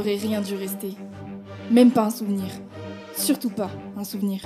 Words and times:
n'aurait 0.00 0.16
rien 0.16 0.40
dû 0.40 0.54
rester. 0.54 0.94
Même 1.70 1.90
pas 1.90 2.04
un 2.04 2.10
souvenir. 2.10 2.46
Surtout 3.14 3.50
pas 3.50 3.70
un 3.98 4.04
souvenir. 4.04 4.40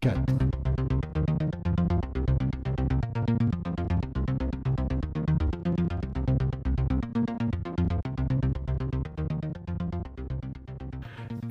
4 0.00 0.20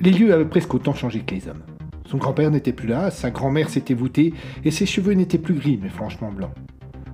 Les 0.00 0.12
lieux 0.12 0.32
avaient 0.32 0.44
presque 0.44 0.72
autant 0.74 0.94
changé 0.94 1.20
que 1.20 1.34
les 1.34 1.48
hommes. 1.48 1.62
Son 2.06 2.16
grand-père 2.18 2.50
n'était 2.50 2.72
plus 2.72 2.88
là, 2.88 3.10
sa 3.10 3.30
grand-mère 3.30 3.68
s'était 3.68 3.94
voûtée, 3.94 4.32
et 4.64 4.70
ses 4.70 4.86
cheveux 4.86 5.12
n'étaient 5.12 5.38
plus 5.38 5.54
gris, 5.54 5.78
mais 5.82 5.88
franchement 5.88 6.30
blancs. 6.30 6.54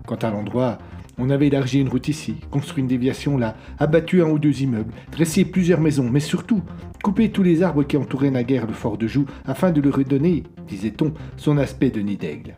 Quant 0.07 0.17
à 0.17 0.31
l'endroit, 0.31 0.79
on 1.19 1.31
avait 1.31 1.47
élargi 1.47 1.81
une 1.81 1.89
route 1.89 2.09
ici, 2.09 2.37
construit 2.51 2.83
une 2.83 2.89
déviation 2.89 3.39
là, 3.39 3.57
abattu 3.79 4.23
un 4.23 4.29
ou 4.29 4.39
deux 4.39 4.63
immeubles, 4.63 4.93
dressé 5.13 5.45
plusieurs 5.45 5.81
maisons, 5.81 6.09
mais 6.11 6.21
surtout 6.21 6.63
coupé 7.03 7.31
tous 7.31 7.43
les 7.43 7.63
arbres 7.63 7.85
qui 7.85 7.97
entouraient 7.97 8.31
naguère 8.31 8.67
le 8.67 8.73
fort 8.73 8.97
de 8.97 9.07
Joux, 9.07 9.27
afin 9.47 9.71
de 9.71 9.81
lui 9.81 9.91
redonner, 9.91 10.43
disait-on, 10.67 11.13
son 11.37 11.59
aspect 11.59 11.91
de 11.91 12.01
nid 12.01 12.17
d'aigle. 12.17 12.55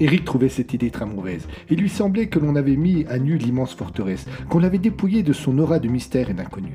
Eric 0.00 0.24
trouvait 0.24 0.48
cette 0.48 0.74
idée 0.74 0.90
très 0.90 1.06
mauvaise. 1.06 1.48
Il 1.70 1.80
lui 1.80 1.88
semblait 1.88 2.28
que 2.28 2.38
l'on 2.38 2.56
avait 2.56 2.76
mis 2.76 3.06
à 3.06 3.18
nu 3.18 3.36
l'immense 3.36 3.74
forteresse, 3.74 4.26
qu'on 4.48 4.58
l'avait 4.58 4.78
dépouillée 4.78 5.22
de 5.22 5.32
son 5.32 5.58
aura 5.58 5.78
de 5.78 5.88
mystère 5.88 6.28
et 6.28 6.34
d'inconnu. 6.34 6.74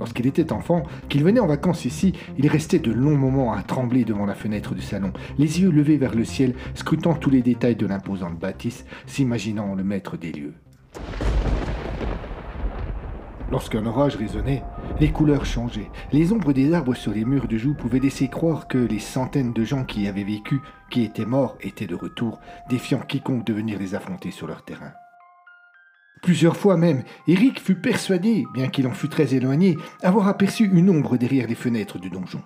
Lorsqu'il 0.00 0.26
était 0.26 0.52
enfant, 0.52 0.82
qu'il 1.10 1.22
venait 1.22 1.40
en 1.40 1.46
vacances 1.46 1.84
ici, 1.84 2.14
il 2.38 2.48
restait 2.48 2.78
de 2.78 2.90
longs 2.90 3.18
moments 3.18 3.52
à 3.52 3.62
trembler 3.62 4.06
devant 4.06 4.24
la 4.24 4.34
fenêtre 4.34 4.74
du 4.74 4.80
salon, 4.80 5.12
les 5.38 5.60
yeux 5.60 5.70
levés 5.70 5.98
vers 5.98 6.14
le 6.14 6.24
ciel, 6.24 6.54
scrutant 6.74 7.14
tous 7.14 7.28
les 7.28 7.42
détails 7.42 7.76
de 7.76 7.86
l'imposante 7.86 8.38
bâtisse, 8.38 8.86
s'imaginant 9.06 9.74
le 9.74 9.84
maître 9.84 10.16
des 10.16 10.32
lieux. 10.32 10.54
Lorsqu'un 13.50 13.84
orage 13.84 14.16
résonnait, 14.16 14.62
les 15.00 15.10
couleurs 15.10 15.44
changeaient. 15.44 15.90
Les 16.12 16.32
ombres 16.32 16.52
des 16.52 16.72
arbres 16.72 16.94
sur 16.94 17.12
les 17.12 17.24
murs 17.26 17.48
de 17.48 17.58
joue 17.58 17.74
pouvaient 17.74 17.98
laisser 17.98 18.28
croire 18.28 18.68
que 18.68 18.78
les 18.78 19.00
centaines 19.00 19.52
de 19.52 19.64
gens 19.64 19.84
qui 19.84 20.02
y 20.02 20.08
avaient 20.08 20.24
vécu, 20.24 20.60
qui 20.88 21.02
étaient 21.02 21.26
morts, 21.26 21.58
étaient 21.60 21.86
de 21.86 21.96
retour, 21.96 22.38
défiant 22.70 23.00
quiconque 23.00 23.44
de 23.44 23.52
venir 23.52 23.78
les 23.78 23.94
affronter 23.94 24.30
sur 24.30 24.46
leur 24.46 24.64
terrain. 24.64 24.92
Plusieurs 26.22 26.56
fois 26.56 26.76
même, 26.76 27.02
Eric 27.26 27.60
fut 27.60 27.76
persuadé, 27.76 28.46
bien 28.52 28.68
qu'il 28.68 28.86
en 28.86 28.92
fût 28.92 29.08
très 29.08 29.34
éloigné, 29.34 29.78
avoir 30.02 30.28
aperçu 30.28 30.70
une 30.70 30.90
ombre 30.90 31.16
derrière 31.16 31.48
les 31.48 31.54
fenêtres 31.54 31.98
du 31.98 32.10
donjon. 32.10 32.42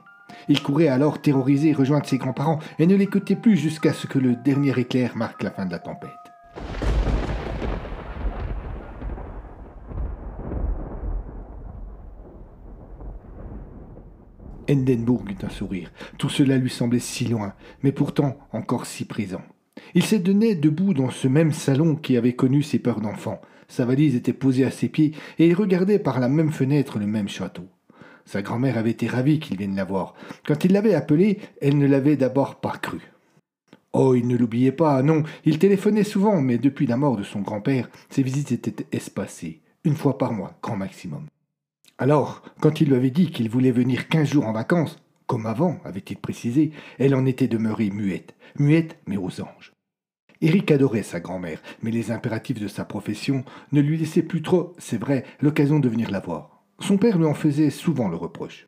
Il 0.48 0.62
courait 0.62 0.88
alors 0.88 1.20
terrorisé 1.20 1.72
rejoindre 1.72 2.06
ses 2.06 2.18
grands-parents 2.18 2.60
et 2.78 2.86
ne 2.86 2.94
l'écoutait 2.94 3.36
plus 3.36 3.56
jusqu'à 3.56 3.92
ce 3.92 4.06
que 4.06 4.18
le 4.18 4.36
dernier 4.36 4.78
éclair 4.78 5.16
marque 5.16 5.42
la 5.42 5.50
fin 5.50 5.66
de 5.66 5.72
la 5.72 5.78
tempête. 5.80 6.10
Endenburg 14.70 15.24
eut 15.28 15.44
un 15.44 15.50
sourire. 15.50 15.92
Tout 16.16 16.28
cela 16.28 16.56
lui 16.56 16.70
semblait 16.70 16.98
si 16.98 17.26
loin, 17.26 17.54
mais 17.82 17.92
pourtant 17.92 18.38
encore 18.52 18.86
si 18.86 19.04
présent. 19.04 19.42
Il 19.94 20.04
s'étonnait 20.04 20.54
debout 20.54 20.94
dans 20.94 21.10
ce 21.10 21.28
même 21.28 21.52
salon 21.52 21.96
qui 21.96 22.16
avait 22.16 22.34
connu 22.34 22.62
ses 22.62 22.78
peurs 22.78 23.00
d'enfant. 23.00 23.40
Sa 23.68 23.84
valise 23.84 24.14
était 24.16 24.32
posée 24.32 24.64
à 24.64 24.70
ses 24.70 24.88
pieds 24.88 25.12
et 25.38 25.46
il 25.46 25.54
regardait 25.54 25.98
par 25.98 26.20
la 26.20 26.28
même 26.28 26.52
fenêtre 26.52 26.98
le 26.98 27.06
même 27.06 27.28
château. 27.28 27.66
Sa 28.26 28.42
grand-mère 28.42 28.78
avait 28.78 28.90
été 28.90 29.06
ravie 29.06 29.38
qu'il 29.38 29.56
vienne 29.56 29.76
la 29.76 29.84
voir. 29.84 30.14
Quand 30.46 30.64
il 30.64 30.72
l'avait 30.72 30.94
appelée, 30.94 31.38
elle 31.60 31.78
ne 31.78 31.86
l'avait 31.86 32.16
d'abord 32.16 32.60
pas 32.60 32.76
cru. 32.78 33.00
Oh, 33.92 34.14
il 34.14 34.26
ne 34.26 34.36
l'oubliait 34.36 34.72
pas, 34.72 35.02
non, 35.02 35.22
il 35.44 35.58
téléphonait 35.58 36.04
souvent, 36.04 36.40
mais 36.40 36.58
depuis 36.58 36.86
la 36.86 36.96
mort 36.96 37.16
de 37.16 37.22
son 37.22 37.42
grand-père, 37.42 37.88
ses 38.10 38.24
visites 38.24 38.50
étaient 38.50 38.86
espacées, 38.90 39.60
une 39.84 39.94
fois 39.94 40.18
par 40.18 40.32
mois, 40.32 40.58
grand 40.62 40.76
maximum. 40.76 41.26
Alors, 41.98 42.42
quand 42.60 42.80
il 42.80 42.88
lui 42.88 42.96
avait 42.96 43.10
dit 43.10 43.30
qu'il 43.30 43.48
voulait 43.48 43.70
venir 43.70 44.08
quinze 44.08 44.28
jours 44.28 44.46
en 44.46 44.52
vacances, 44.52 44.96
comme 45.26 45.46
avant, 45.46 45.78
avait-il 45.84 46.16
précisé, 46.16 46.72
elle 46.98 47.14
en 47.14 47.24
était 47.24 47.46
demeurée 47.46 47.90
muette, 47.90 48.34
muette 48.58 48.98
mais 49.06 49.16
aux 49.16 49.40
anges. 49.40 49.72
Eric 50.44 50.70
adorait 50.72 51.02
sa 51.02 51.20
grand-mère, 51.20 51.62
mais 51.80 51.90
les 51.90 52.10
impératifs 52.10 52.60
de 52.60 52.68
sa 52.68 52.84
profession 52.84 53.46
ne 53.72 53.80
lui 53.80 53.96
laissaient 53.96 54.22
plus 54.22 54.42
trop, 54.42 54.74
c'est 54.76 54.98
vrai, 55.00 55.24
l'occasion 55.40 55.78
de 55.78 55.88
venir 55.88 56.10
la 56.10 56.20
voir. 56.20 56.62
Son 56.80 56.98
père 56.98 57.16
lui 57.16 57.24
en 57.24 57.32
faisait 57.32 57.70
souvent 57.70 58.08
le 58.08 58.16
reproche. 58.16 58.66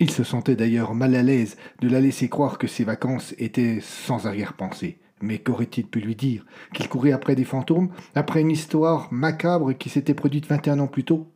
Il 0.00 0.10
se 0.10 0.24
sentait 0.24 0.56
d'ailleurs 0.56 0.94
mal 0.94 1.14
à 1.14 1.22
l'aise 1.22 1.56
de 1.80 1.88
la 1.88 2.00
laisser 2.00 2.28
croire 2.28 2.58
que 2.58 2.66
ses 2.66 2.82
vacances 2.82 3.36
étaient 3.38 3.78
sans 3.80 4.26
arrière-pensée. 4.26 4.98
Mais 5.22 5.38
qu'aurait-il 5.38 5.86
pu 5.86 6.00
lui 6.00 6.16
dire? 6.16 6.44
Qu'il 6.74 6.88
courait 6.88 7.12
après 7.12 7.36
des 7.36 7.44
fantômes, 7.44 7.90
après 8.16 8.40
une 8.40 8.50
histoire 8.50 9.12
macabre 9.12 9.72
qui 9.74 9.90
s'était 9.90 10.14
produite 10.14 10.48
21 10.48 10.80
ans 10.80 10.88
plus 10.88 11.04
tôt? 11.04 11.28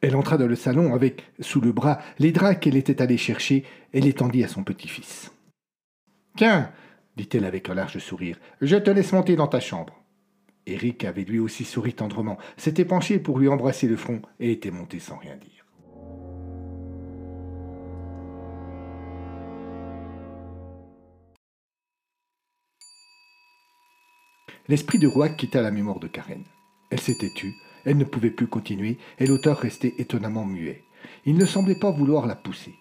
Elle 0.00 0.16
entra 0.16 0.38
dans 0.38 0.46
le 0.46 0.54
salon 0.54 0.94
avec, 0.94 1.24
sous 1.40 1.60
le 1.60 1.72
bras, 1.72 1.98
les 2.18 2.32
draps 2.32 2.60
qu'elle 2.60 2.76
était 2.76 3.02
allée 3.02 3.16
chercher 3.16 3.64
et 3.92 4.00
les 4.00 4.12
tendit 4.12 4.44
à 4.44 4.48
son 4.48 4.62
petit-fils. 4.62 5.32
Tiens, 6.36 6.70
dit-elle 7.16 7.44
avec 7.44 7.68
un 7.68 7.74
large 7.74 7.98
sourire, 7.98 8.38
je 8.60 8.76
te 8.76 8.90
laisse 8.90 9.12
monter 9.12 9.34
dans 9.34 9.48
ta 9.48 9.60
chambre. 9.60 9.94
Eric 10.66 11.04
avait 11.04 11.24
lui 11.24 11.38
aussi 11.38 11.64
souri 11.64 11.94
tendrement, 11.94 12.38
s'était 12.56 12.84
penché 12.84 13.18
pour 13.18 13.38
lui 13.38 13.48
embrasser 13.48 13.88
le 13.88 13.96
front 13.96 14.20
et 14.38 14.52
était 14.52 14.70
monté 14.70 15.00
sans 15.00 15.16
rien 15.16 15.36
dire. 15.36 15.64
L'esprit 24.68 24.98
de 24.98 25.06
Rouac 25.06 25.34
quitta 25.38 25.62
la 25.62 25.70
mémoire 25.70 25.98
de 25.98 26.08
Karen. 26.08 26.44
Elle 26.90 27.00
s'était 27.00 27.30
tue, 27.34 27.54
elle 27.84 27.96
ne 27.96 28.04
pouvait 28.04 28.30
plus 28.30 28.46
continuer, 28.46 28.98
et 29.18 29.26
l'auteur 29.26 29.58
restait 29.58 29.94
étonnamment 29.98 30.44
muet. 30.44 30.84
Il 31.24 31.36
ne 31.36 31.46
semblait 31.46 31.78
pas 31.78 31.90
vouloir 31.90 32.26
la 32.26 32.36
pousser. 32.36 32.74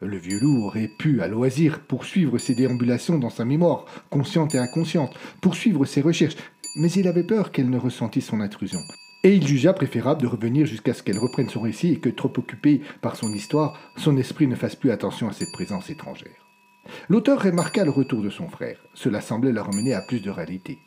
Le 0.00 0.16
vieux 0.16 0.40
loup 0.40 0.66
aurait 0.66 0.90
pu, 0.98 1.22
à 1.22 1.28
loisir, 1.28 1.80
poursuivre 1.80 2.38
ses 2.38 2.54
déambulations 2.54 3.18
dans 3.18 3.30
sa 3.30 3.44
mémoire, 3.44 3.86
consciente 4.10 4.54
et 4.54 4.58
inconsciente, 4.58 5.14
poursuivre 5.40 5.84
ses 5.84 6.00
recherches, 6.00 6.36
mais 6.76 6.90
il 6.90 7.08
avait 7.08 7.24
peur 7.24 7.52
qu'elle 7.52 7.70
ne 7.70 7.78
ressentît 7.78 8.20
son 8.20 8.40
intrusion. 8.40 8.80
Et 9.22 9.34
il 9.34 9.46
jugea 9.46 9.72
préférable 9.72 10.20
de 10.20 10.26
revenir 10.26 10.66
jusqu'à 10.66 10.92
ce 10.92 11.02
qu'elle 11.02 11.18
reprenne 11.18 11.48
son 11.48 11.62
récit 11.62 11.92
et 11.92 11.98
que, 11.98 12.10
trop 12.10 12.32
occupé 12.36 12.82
par 13.00 13.16
son 13.16 13.32
histoire, 13.32 13.78
son 13.96 14.18
esprit 14.18 14.46
ne 14.46 14.56
fasse 14.56 14.76
plus 14.76 14.90
attention 14.90 15.28
à 15.28 15.32
cette 15.32 15.52
présence 15.52 15.88
étrangère. 15.88 16.46
L'auteur 17.08 17.42
remarqua 17.42 17.84
le 17.84 17.90
retour 17.90 18.20
de 18.20 18.28
son 18.28 18.48
frère. 18.48 18.78
Cela 18.92 19.22
semblait 19.22 19.52
la 19.52 19.62
ramener 19.62 19.94
à 19.94 20.02
plus 20.02 20.20
de 20.20 20.28
réalité. 20.28 20.78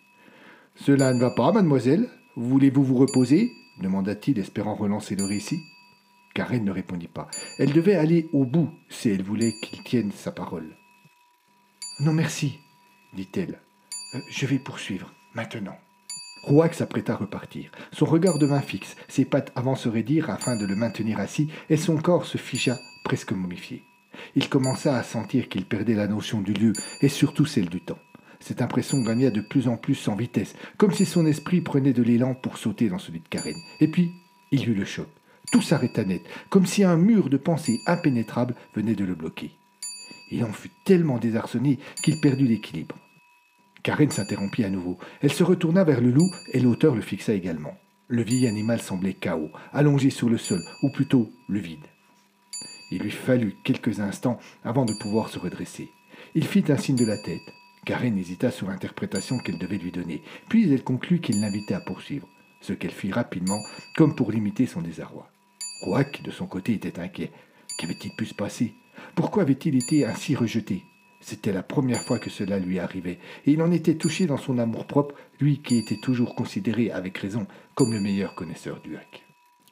Cela 0.75 1.13
ne 1.13 1.19
va 1.19 1.31
pas, 1.31 1.51
mademoiselle? 1.51 2.07
Voulez-vous 2.39 2.83
vous 2.83 2.97
reposer 2.97 3.51
demanda-t-il, 3.81 4.37
espérant 4.37 4.75
relancer 4.75 5.15
le 5.15 5.25
récit. 5.25 5.63
Karen 6.35 6.63
ne 6.63 6.69
répondit 6.69 7.07
pas. 7.07 7.27
Elle 7.57 7.73
devait 7.73 7.95
aller 7.95 8.29
au 8.31 8.45
bout 8.45 8.69
si 8.89 9.09
elle 9.09 9.23
voulait 9.23 9.53
qu'il 9.53 9.81
tienne 9.81 10.11
sa 10.11 10.31
parole. 10.31 10.77
Non, 11.99 12.13
merci, 12.13 12.59
dit-elle. 13.15 13.59
Euh, 14.13 14.19
je 14.29 14.45
vais 14.45 14.59
poursuivre, 14.59 15.11
maintenant. 15.33 15.77
Rouac 16.43 16.75
s'apprêta 16.75 17.13
à 17.13 17.17
repartir. 17.17 17.71
Son 17.91 18.05
regard 18.05 18.37
devint 18.37 18.61
fixe, 18.61 18.95
ses 19.07 19.25
pattes 19.25 19.51
avanceraient 19.55 20.03
dire 20.03 20.29
afin 20.29 20.55
de 20.55 20.67
le 20.67 20.75
maintenir 20.75 21.19
assis, 21.19 21.49
et 21.71 21.77
son 21.77 21.97
corps 21.97 22.27
se 22.27 22.37
figea 22.37 22.77
presque 23.03 23.31
momifié. 23.31 23.83
Il 24.35 24.47
commença 24.47 24.95
à 24.95 25.01
sentir 25.01 25.49
qu'il 25.49 25.65
perdait 25.65 25.95
la 25.95 26.07
notion 26.07 26.41
du 26.41 26.53
lieu 26.53 26.73
et 27.01 27.09
surtout 27.09 27.47
celle 27.47 27.69
du 27.69 27.81
temps. 27.81 27.99
Cette 28.39 28.61
impression 28.61 29.01
gagna 29.01 29.31
de 29.31 29.41
plus 29.41 29.67
en 29.67 29.77
plus 29.77 30.07
en 30.07 30.15
vitesse, 30.15 30.55
comme 30.77 30.91
si 30.91 31.05
son 31.05 31.25
esprit 31.25 31.61
prenait 31.61 31.93
de 31.93 32.03
l'élan 32.03 32.35
pour 32.35 32.57
sauter 32.57 32.89
dans 32.89 32.99
celui 32.99 33.19
de 33.19 33.27
Karen. 33.27 33.57
Et 33.79 33.87
puis, 33.87 34.11
il 34.51 34.69
eut 34.69 34.75
le 34.75 34.85
choc. 34.85 35.07
Tout 35.51 35.61
s'arrêta 35.61 36.03
net, 36.03 36.23
comme 36.49 36.65
si 36.65 36.83
un 36.83 36.97
mur 36.97 37.29
de 37.29 37.37
pensée 37.37 37.79
impénétrable 37.87 38.55
venait 38.75 38.95
de 38.95 39.05
le 39.05 39.15
bloquer. 39.15 39.51
Il 40.29 40.43
en 40.43 40.51
fut 40.51 40.71
tellement 40.83 41.19
désarçonné 41.19 41.79
qu'il 42.03 42.19
perdit 42.19 42.47
l'équilibre. 42.47 42.95
Karen 43.83 44.11
s'interrompit 44.11 44.65
à 44.65 44.69
nouveau. 44.69 44.97
Elle 45.21 45.31
se 45.31 45.43
retourna 45.43 45.85
vers 45.85 46.01
le 46.01 46.11
loup 46.11 46.29
et 46.51 46.59
l'auteur 46.59 46.95
le 46.95 47.01
fixa 47.01 47.33
également. 47.33 47.77
Le 48.09 48.21
vieil 48.21 48.47
animal 48.47 48.81
semblait 48.81 49.13
chaos, 49.13 49.51
allongé 49.71 50.09
sur 50.09 50.29
le 50.29 50.37
sol, 50.37 50.61
ou 50.83 50.89
plutôt 50.89 51.29
le 51.47 51.59
vide. 51.59 51.85
Il 52.91 52.99
lui 52.99 53.11
fallut 53.11 53.55
quelques 53.63 53.99
instants 53.99 54.39
avant 54.63 54.85
de 54.85 54.93
pouvoir 54.93 55.29
se 55.29 55.39
redresser. 55.39 55.89
Il 56.35 56.45
fit 56.45 56.63
un 56.69 56.77
signe 56.77 56.95
de 56.95 57.05
la 57.05 57.17
tête. 57.17 57.53
Karen 57.87 58.17
hésita 58.17 58.51
sur 58.51 58.67
l'interprétation 58.67 59.37
qu'elle 59.37 59.57
devait 59.57 59.77
lui 59.77 59.93
donner, 59.93 60.21
puis 60.49 60.69
elle 60.69 60.83
conclut 60.83 61.21
qu'il 61.21 61.39
l'invitait 61.39 61.73
à 61.73 61.79
poursuivre, 61.79 62.27
ce 62.59 62.73
qu'elle 62.73 62.91
fit 62.91 63.13
rapidement, 63.13 63.61
comme 63.95 64.13
pour 64.13 64.29
limiter 64.29 64.65
son 64.65 64.81
désarroi. 64.81 65.29
Roac, 65.83 66.21
de 66.21 66.29
son 66.29 66.47
côté, 66.47 66.73
était 66.73 66.99
inquiet. 66.99 67.31
Qu'avait-il 67.79 68.11
pu 68.17 68.25
se 68.25 68.33
passer? 68.33 68.73
Pourquoi 69.15 69.43
avait-il 69.43 69.77
été 69.77 70.05
ainsi 70.05 70.35
rejeté? 70.35 70.83
C'était 71.21 71.53
la 71.53 71.63
première 71.63 72.03
fois 72.03 72.19
que 72.19 72.29
cela 72.29 72.59
lui 72.59 72.77
arrivait, 72.77 73.19
et 73.45 73.51
il 73.51 73.61
en 73.61 73.71
était 73.71 73.95
touché 73.95 74.25
dans 74.25 74.35
son 74.35 74.57
amour-propre, 74.57 75.15
lui 75.39 75.61
qui 75.61 75.77
était 75.77 76.01
toujours 76.03 76.35
considéré, 76.35 76.91
avec 76.91 77.17
raison, 77.17 77.47
comme 77.73 77.93
le 77.93 78.01
meilleur 78.01 78.35
connaisseur 78.35 78.81
du 78.81 78.97
hack. 78.97 79.23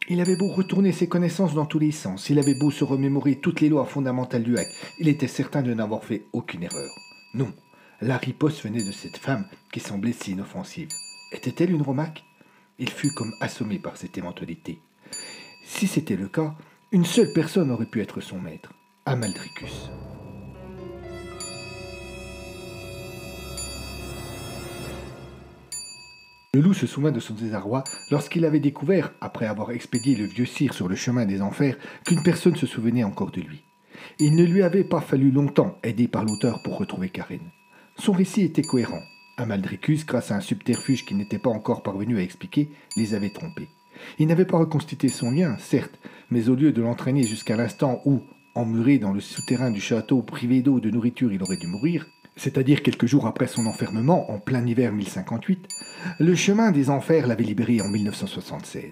Il 0.07 0.21
avait 0.21 0.37
beau 0.37 0.47
retourner 0.47 0.93
ses 0.93 1.09
connaissances 1.09 1.53
dans 1.53 1.65
tous 1.65 1.79
les 1.79 1.91
sens, 1.91 2.29
il 2.29 2.39
avait 2.39 2.57
beau 2.57 2.71
se 2.71 2.85
remémorer 2.85 3.35
toutes 3.35 3.59
les 3.59 3.67
lois 3.67 3.85
fondamentales 3.85 4.43
du 4.43 4.57
hack, 4.57 4.69
il 4.99 5.09
était 5.09 5.27
certain 5.27 5.61
de 5.61 5.73
n'avoir 5.73 6.05
fait 6.05 6.27
aucune 6.31 6.63
erreur. 6.63 6.91
Non, 7.33 7.51
la 8.05 8.17
riposte 8.17 8.61
venait 8.61 8.83
de 8.83 8.91
cette 8.91 9.17
femme 9.17 9.47
qui 9.71 9.79
semblait 9.79 10.13
si 10.13 10.33
inoffensive. 10.33 10.89
Était-elle 11.31 11.71
une 11.71 11.81
Romac 11.81 12.23
Il 12.77 12.89
fut 12.89 13.11
comme 13.11 13.33
assommé 13.41 13.79
par 13.79 13.97
cette 13.97 14.15
éventualité. 14.17 14.79
Si 15.63 15.87
c'était 15.87 16.15
le 16.15 16.27
cas, 16.27 16.53
une 16.91 17.03
seule 17.03 17.33
personne 17.33 17.71
aurait 17.71 17.87
pu 17.87 18.01
être 18.01 18.21
son 18.21 18.39
maître, 18.39 18.73
Amaldricus. 19.07 19.89
Le 26.53 26.61
loup 26.61 26.75
se 26.75 26.85
souvint 26.85 27.11
de 27.11 27.19
son 27.19 27.33
désarroi 27.33 27.83
lorsqu'il 28.11 28.45
avait 28.45 28.59
découvert, 28.59 29.13
après 29.19 29.47
avoir 29.47 29.71
expédié 29.71 30.15
le 30.15 30.25
vieux 30.25 30.45
cire 30.45 30.75
sur 30.75 30.87
le 30.87 30.95
chemin 30.95 31.25
des 31.25 31.41
enfers, 31.41 31.75
qu'une 32.05 32.21
personne 32.21 32.55
se 32.55 32.67
souvenait 32.67 33.03
encore 33.03 33.31
de 33.31 33.41
lui. 33.41 33.63
Il 34.19 34.35
ne 34.35 34.45
lui 34.45 34.61
avait 34.61 34.83
pas 34.83 35.01
fallu 35.01 35.31
longtemps, 35.31 35.79
aidé 35.81 36.07
par 36.07 36.23
l'auteur, 36.23 36.61
pour 36.63 36.77
retrouver 36.77 37.09
Karine. 37.09 37.49
Son 37.97 38.11
récit 38.11 38.41
était 38.41 38.61
cohérent. 38.61 39.01
Amaldricus, 39.37 40.05
grâce 40.05 40.31
à 40.31 40.35
un 40.35 40.41
subterfuge 40.41 41.05
qu'il 41.05 41.17
n'était 41.17 41.39
pas 41.39 41.49
encore 41.49 41.83
parvenu 41.83 42.17
à 42.17 42.21
expliquer, 42.21 42.69
les 42.95 43.13
avait 43.13 43.29
trompés. 43.29 43.69
Il 44.19 44.27
n'avait 44.27 44.45
pas 44.45 44.57
reconstitué 44.57 45.07
son 45.07 45.31
lien, 45.31 45.57
certes, 45.59 45.97
mais 46.29 46.49
au 46.49 46.55
lieu 46.55 46.71
de 46.71 46.81
l'entraîner 46.81 47.23
jusqu'à 47.23 47.55
l'instant 47.55 48.01
où, 48.05 48.21
emmuré 48.53 48.97
dans 48.97 49.11
le 49.11 49.21
souterrain 49.21 49.71
du 49.71 49.81
château, 49.81 50.21
privé 50.21 50.61
d'eau 50.61 50.79
de 50.79 50.89
nourriture, 50.89 51.31
il 51.31 51.41
aurait 51.41 51.57
dû 51.57 51.67
mourir, 51.67 52.05
c'est-à-dire 52.35 52.83
quelques 52.83 53.05
jours 53.05 53.27
après 53.27 53.47
son 53.47 53.65
enfermement, 53.65 54.29
en 54.31 54.39
plein 54.39 54.65
hiver 54.65 54.91
1058, 54.91 55.67
le 56.19 56.35
chemin 56.35 56.71
des 56.71 56.89
enfers 56.89 57.27
l'avait 57.27 57.43
libéré 57.43 57.81
en 57.81 57.87
1976. 57.87 58.91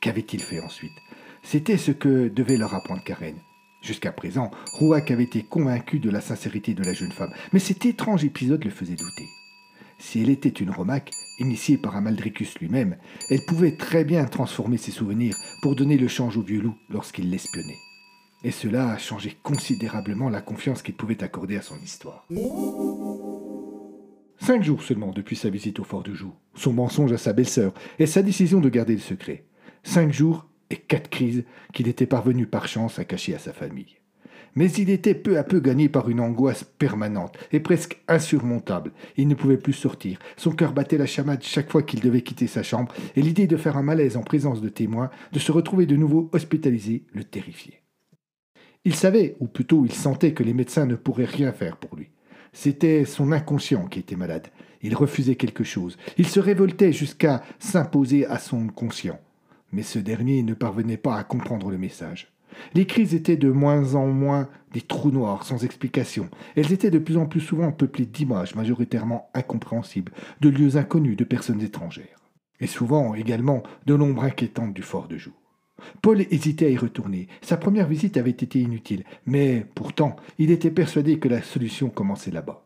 Qu'avait-il 0.00 0.40
fait 0.40 0.60
ensuite? 0.60 0.96
C'était 1.42 1.76
ce 1.76 1.90
que 1.90 2.28
devait 2.28 2.56
leur 2.56 2.74
apprendre 2.74 3.02
Karen. 3.02 3.36
Jusqu'à 3.84 4.12
présent, 4.12 4.50
Rouac 4.72 5.10
avait 5.10 5.24
été 5.24 5.42
convaincu 5.42 5.98
de 5.98 6.08
la 6.08 6.22
sincérité 6.22 6.72
de 6.72 6.82
la 6.82 6.94
jeune 6.94 7.12
femme, 7.12 7.34
mais 7.52 7.60
cet 7.60 7.84
étrange 7.84 8.24
épisode 8.24 8.64
le 8.64 8.70
faisait 8.70 8.96
douter. 8.96 9.28
Si 9.98 10.22
elle 10.22 10.30
était 10.30 10.48
une 10.48 10.70
Romac, 10.70 11.10
initiée 11.38 11.76
par 11.76 11.94
Amaldricus 11.94 12.58
lui-même, 12.58 12.96
elle 13.28 13.44
pouvait 13.44 13.76
très 13.76 14.04
bien 14.04 14.24
transformer 14.24 14.78
ses 14.78 14.90
souvenirs 14.90 15.36
pour 15.60 15.76
donner 15.76 15.98
le 15.98 16.08
change 16.08 16.38
au 16.38 16.42
vieux 16.42 16.62
loup 16.62 16.76
lorsqu'il 16.88 17.30
l'espionnait 17.30 17.78
et 18.44 18.50
cela 18.50 18.90
a 18.90 18.98
changé 18.98 19.36
considérablement 19.42 20.28
la 20.28 20.42
confiance 20.42 20.82
qu'il 20.82 20.94
pouvait 20.94 21.24
accorder 21.24 21.56
à 21.56 21.62
son 21.62 21.78
histoire. 21.78 22.26
Cinq 24.38 24.62
jours 24.62 24.82
seulement 24.82 25.10
depuis 25.12 25.36
sa 25.36 25.48
visite 25.48 25.80
au 25.80 25.84
fort 25.84 26.02
de 26.02 26.12
Joux, 26.12 26.34
son 26.54 26.74
mensonge 26.74 27.12
à 27.12 27.18
sa 27.18 27.32
belle-sœur 27.32 27.72
et 27.98 28.06
sa 28.06 28.22
décision 28.22 28.60
de 28.60 28.68
garder 28.68 28.92
le 28.92 29.00
secret. 29.00 29.46
Cinq 29.82 30.12
jours 30.12 30.46
quatre 30.76 31.10
crises 31.10 31.44
qu'il 31.72 31.88
était 31.88 32.06
parvenu 32.06 32.46
par 32.46 32.68
chance 32.68 32.98
à 32.98 33.04
cacher 33.04 33.34
à 33.34 33.38
sa 33.38 33.52
famille. 33.52 33.96
Mais 34.56 34.70
il 34.72 34.90
était 34.90 35.14
peu 35.14 35.36
à 35.36 35.42
peu 35.42 35.58
gagné 35.58 35.88
par 35.88 36.08
une 36.08 36.20
angoisse 36.20 36.64
permanente 36.64 37.36
et 37.52 37.60
presque 37.60 38.00
insurmontable. 38.06 38.92
Il 39.16 39.26
ne 39.26 39.34
pouvait 39.34 39.56
plus 39.56 39.72
sortir. 39.72 40.18
Son 40.36 40.52
cœur 40.52 40.72
battait 40.72 40.98
la 40.98 41.06
chamade 41.06 41.42
chaque 41.42 41.70
fois 41.70 41.82
qu'il 41.82 42.00
devait 42.00 42.22
quitter 42.22 42.46
sa 42.46 42.62
chambre, 42.62 42.94
et 43.16 43.22
l'idée 43.22 43.46
de 43.46 43.56
faire 43.56 43.76
un 43.76 43.82
malaise 43.82 44.16
en 44.16 44.22
présence 44.22 44.60
de 44.60 44.68
témoins, 44.68 45.10
de 45.32 45.38
se 45.38 45.50
retrouver 45.50 45.86
de 45.86 45.96
nouveau 45.96 46.30
hospitalisé, 46.32 47.02
le 47.12 47.24
terrifiait. 47.24 47.80
Il 48.84 48.94
savait, 48.94 49.34
ou 49.40 49.46
plutôt 49.46 49.84
il 49.84 49.92
sentait 49.92 50.34
que 50.34 50.42
les 50.42 50.54
médecins 50.54 50.86
ne 50.86 50.94
pourraient 50.94 51.24
rien 51.24 51.52
faire 51.52 51.76
pour 51.76 51.96
lui. 51.96 52.10
C'était 52.52 53.04
son 53.04 53.32
inconscient 53.32 53.86
qui 53.86 53.98
était 53.98 54.14
malade. 54.14 54.48
Il 54.82 54.94
refusait 54.94 55.34
quelque 55.34 55.64
chose. 55.64 55.96
Il 56.18 56.28
se 56.28 56.38
révoltait 56.38 56.92
jusqu'à 56.92 57.42
s'imposer 57.58 58.26
à 58.26 58.38
son 58.38 58.68
conscient. 58.68 59.18
Mais 59.74 59.82
ce 59.82 59.98
dernier 59.98 60.44
ne 60.44 60.54
parvenait 60.54 60.96
pas 60.96 61.16
à 61.16 61.24
comprendre 61.24 61.68
le 61.68 61.78
message. 61.78 62.32
Les 62.74 62.86
crises 62.86 63.12
étaient 63.12 63.36
de 63.36 63.50
moins 63.50 63.96
en 63.96 64.06
moins 64.06 64.48
des 64.72 64.80
trous 64.80 65.10
noirs 65.10 65.44
sans 65.44 65.64
explication. 65.64 66.28
Elles 66.54 66.72
étaient 66.72 66.92
de 66.92 67.00
plus 67.00 67.16
en 67.16 67.26
plus 67.26 67.40
souvent 67.40 67.72
peuplées 67.72 68.06
d'images 68.06 68.54
majoritairement 68.54 69.28
incompréhensibles, 69.34 70.12
de 70.40 70.48
lieux 70.48 70.76
inconnus, 70.76 71.16
de 71.16 71.24
personnes 71.24 71.60
étrangères. 71.60 72.20
Et 72.60 72.68
souvent 72.68 73.16
également 73.16 73.64
de 73.86 73.94
l'ombre 73.94 74.22
inquiétante 74.22 74.72
du 74.72 74.82
fort 74.82 75.08
de 75.08 75.16
jour. 75.16 75.34
Paul 76.02 76.20
hésitait 76.30 76.66
à 76.66 76.70
y 76.70 76.76
retourner. 76.76 77.26
Sa 77.42 77.56
première 77.56 77.88
visite 77.88 78.16
avait 78.16 78.30
été 78.30 78.60
inutile, 78.60 79.02
mais 79.26 79.66
pourtant, 79.74 80.14
il 80.38 80.52
était 80.52 80.70
persuadé 80.70 81.18
que 81.18 81.28
la 81.28 81.42
solution 81.42 81.90
commençait 81.90 82.30
là-bas. 82.30 82.64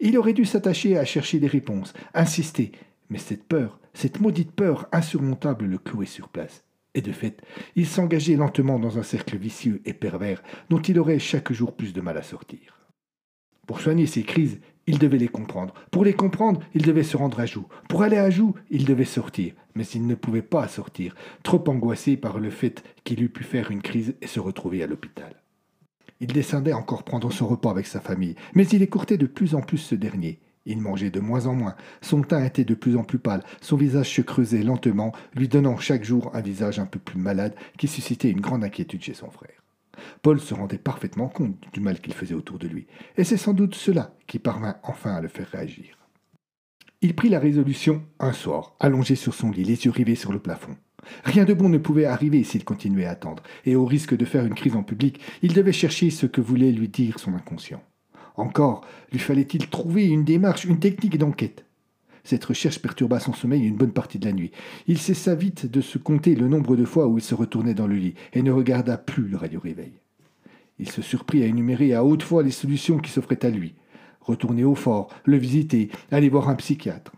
Il 0.00 0.16
aurait 0.16 0.32
dû 0.32 0.46
s'attacher 0.46 0.96
à 0.96 1.04
chercher 1.04 1.38
des 1.38 1.46
réponses, 1.48 1.92
insister, 2.14 2.72
mais 3.10 3.18
cette 3.18 3.44
peur, 3.44 3.78
cette 3.96 4.20
maudite 4.20 4.52
peur 4.52 4.88
insurmontable 4.92 5.64
le 5.64 5.78
clouait 5.78 6.04
sur 6.04 6.28
place. 6.28 6.64
Et 6.94 7.00
de 7.00 7.12
fait, 7.12 7.40
il 7.76 7.86
s'engageait 7.86 8.36
lentement 8.36 8.78
dans 8.78 8.98
un 8.98 9.02
cercle 9.02 9.38
vicieux 9.38 9.80
et 9.86 9.94
pervers 9.94 10.42
dont 10.68 10.80
il 10.80 10.98
aurait 10.98 11.18
chaque 11.18 11.50
jour 11.50 11.74
plus 11.74 11.94
de 11.94 12.02
mal 12.02 12.18
à 12.18 12.22
sortir. 12.22 12.90
Pour 13.66 13.80
soigner 13.80 14.06
ses 14.06 14.22
crises, 14.22 14.60
il 14.86 14.98
devait 14.98 15.16
les 15.16 15.28
comprendre. 15.28 15.72
Pour 15.90 16.04
les 16.04 16.12
comprendre, 16.12 16.60
il 16.74 16.82
devait 16.82 17.02
se 17.02 17.16
rendre 17.16 17.40
à 17.40 17.46
Joux. 17.46 17.66
Pour 17.88 18.02
aller 18.02 18.18
à 18.18 18.28
Joux, 18.28 18.54
il 18.70 18.84
devait 18.84 19.06
sortir. 19.06 19.54
Mais 19.74 19.86
il 19.86 20.06
ne 20.06 20.14
pouvait 20.14 20.42
pas 20.42 20.68
sortir, 20.68 21.16
trop 21.42 21.64
angoissé 21.66 22.18
par 22.18 22.38
le 22.38 22.50
fait 22.50 22.84
qu'il 23.02 23.22
eût 23.22 23.30
pu 23.30 23.44
faire 23.44 23.70
une 23.70 23.82
crise 23.82 24.14
et 24.20 24.26
se 24.26 24.40
retrouver 24.40 24.82
à 24.82 24.86
l'hôpital. 24.86 25.42
Il 26.20 26.28
descendait 26.28 26.74
encore 26.74 27.02
prendre 27.02 27.32
son 27.32 27.46
repas 27.46 27.70
avec 27.70 27.86
sa 27.86 28.00
famille, 28.00 28.36
mais 28.54 28.66
il 28.68 28.82
écourtait 28.82 29.18
de 29.18 29.26
plus 29.26 29.54
en 29.54 29.62
plus 29.62 29.78
ce 29.78 29.94
dernier. 29.94 30.38
Il 30.66 30.80
mangeait 30.80 31.10
de 31.10 31.20
moins 31.20 31.46
en 31.46 31.54
moins, 31.54 31.76
son 32.02 32.22
teint 32.22 32.44
était 32.44 32.64
de 32.64 32.74
plus 32.74 32.96
en 32.96 33.04
plus 33.04 33.20
pâle, 33.20 33.44
son 33.60 33.76
visage 33.76 34.12
se 34.12 34.20
creusait 34.20 34.64
lentement, 34.64 35.12
lui 35.36 35.46
donnant 35.46 35.78
chaque 35.78 36.04
jour 36.04 36.30
un 36.34 36.40
visage 36.40 36.80
un 36.80 36.86
peu 36.86 36.98
plus 36.98 37.20
malade 37.20 37.54
qui 37.78 37.86
suscitait 37.86 38.30
une 38.30 38.40
grande 38.40 38.64
inquiétude 38.64 39.02
chez 39.02 39.14
son 39.14 39.30
frère. 39.30 39.62
Paul 40.22 40.40
se 40.40 40.54
rendait 40.54 40.76
parfaitement 40.76 41.28
compte 41.28 41.56
du 41.72 41.80
mal 41.80 42.00
qu'il 42.00 42.12
faisait 42.12 42.34
autour 42.34 42.58
de 42.58 42.66
lui, 42.66 42.88
et 43.16 43.22
c'est 43.22 43.36
sans 43.36 43.54
doute 43.54 43.76
cela 43.76 44.16
qui 44.26 44.40
parvint 44.40 44.76
enfin 44.82 45.14
à 45.14 45.20
le 45.20 45.28
faire 45.28 45.48
réagir. 45.48 45.96
Il 47.00 47.14
prit 47.14 47.28
la 47.28 47.38
résolution 47.38 48.02
un 48.18 48.32
soir, 48.32 48.74
allongé 48.80 49.14
sur 49.14 49.34
son 49.34 49.52
lit, 49.52 49.62
les 49.62 49.84
yeux 49.84 49.92
rivés 49.92 50.16
sur 50.16 50.32
le 50.32 50.40
plafond. 50.40 50.76
Rien 51.24 51.44
de 51.44 51.54
bon 51.54 51.68
ne 51.68 51.78
pouvait 51.78 52.06
arriver 52.06 52.42
s'il 52.42 52.64
continuait 52.64 53.04
à 53.04 53.12
attendre, 53.12 53.44
et 53.64 53.76
au 53.76 53.84
risque 53.84 54.16
de 54.16 54.24
faire 54.24 54.44
une 54.44 54.54
crise 54.54 54.74
en 54.74 54.82
public, 54.82 55.20
il 55.42 55.52
devait 55.52 55.72
chercher 55.72 56.10
ce 56.10 56.26
que 56.26 56.40
voulait 56.40 56.72
lui 56.72 56.88
dire 56.88 57.20
son 57.20 57.34
inconscient. 57.34 57.82
Encore 58.36 58.86
lui 59.12 59.18
fallait-il 59.18 59.68
trouver 59.68 60.06
une 60.06 60.24
démarche, 60.24 60.64
une 60.64 60.78
technique 60.78 61.18
d'enquête? 61.18 61.64
Cette 62.24 62.44
recherche 62.44 62.80
perturba 62.80 63.20
son 63.20 63.32
sommeil 63.32 63.64
une 63.64 63.76
bonne 63.76 63.92
partie 63.92 64.18
de 64.18 64.26
la 64.26 64.32
nuit. 64.32 64.50
Il 64.88 64.98
cessa 64.98 65.34
vite 65.34 65.70
de 65.70 65.80
se 65.80 65.96
compter 65.96 66.34
le 66.34 66.48
nombre 66.48 66.74
de 66.74 66.84
fois 66.84 67.06
où 67.06 67.18
il 67.18 67.22
se 67.22 67.36
retournait 67.36 67.74
dans 67.74 67.86
le 67.86 67.94
lit 67.94 68.14
et 68.32 68.42
ne 68.42 68.50
regarda 68.50 68.98
plus 68.98 69.28
le 69.28 69.36
radio-réveil. 69.36 69.92
Il 70.78 70.90
se 70.90 71.02
surprit 71.02 71.42
à 71.42 71.46
énumérer 71.46 71.94
à 71.94 72.04
haute 72.04 72.24
voix 72.24 72.42
les 72.42 72.50
solutions 72.50 72.98
qui 72.98 73.10
s'offraient 73.10 73.46
à 73.46 73.50
lui. 73.50 73.74
Retourner 74.20 74.64
au 74.64 74.74
fort, 74.74 75.08
le 75.24 75.36
visiter, 75.36 75.88
aller 76.10 76.28
voir 76.28 76.48
un 76.48 76.56
psychiatre. 76.56 77.12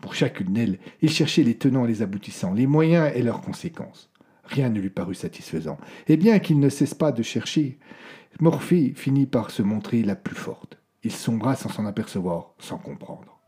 Pour 0.00 0.14
chacune 0.14 0.54
d'elles, 0.54 0.78
il 1.02 1.10
cherchait 1.10 1.42
les 1.42 1.56
tenants 1.56 1.84
et 1.84 1.88
les 1.88 2.02
aboutissants, 2.02 2.54
les 2.54 2.66
moyens 2.66 3.12
et 3.14 3.22
leurs 3.22 3.42
conséquences. 3.42 4.10
Rien 4.44 4.70
ne 4.70 4.80
lui 4.80 4.90
parut 4.90 5.14
satisfaisant. 5.14 5.76
Et 6.08 6.16
bien 6.16 6.38
qu'il 6.38 6.58
ne 6.58 6.68
cesse 6.68 6.94
pas 6.94 7.12
de 7.12 7.22
chercher, 7.22 7.78
Morphée 8.38 8.92
finit 8.94 9.26
par 9.26 9.50
se 9.50 9.62
montrer 9.62 10.02
la 10.02 10.14
plus 10.14 10.34
forte. 10.34 10.76
Il 11.02 11.10
sombra 11.10 11.56
sans 11.56 11.70
s'en 11.70 11.86
apercevoir, 11.86 12.50
sans 12.58 12.76
comprendre. 12.76 13.40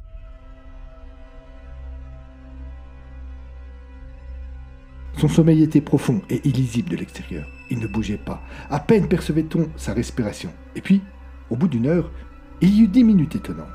Son 5.18 5.28
sommeil 5.28 5.62
était 5.62 5.82
profond 5.82 6.22
et 6.30 6.40
illisible 6.48 6.88
de 6.88 6.96
l'extérieur. 6.96 7.46
Il 7.70 7.80
ne 7.80 7.86
bougeait 7.86 8.16
pas. 8.16 8.40
À 8.70 8.80
peine 8.80 9.08
percevait-on 9.08 9.68
sa 9.76 9.92
respiration. 9.92 10.50
Et 10.74 10.80
puis, 10.80 11.02
au 11.50 11.56
bout 11.56 11.68
d'une 11.68 11.86
heure, 11.86 12.10
il 12.62 12.74
y 12.74 12.82
eut 12.82 12.88
dix 12.88 13.04
minutes 13.04 13.36
étonnantes. 13.36 13.66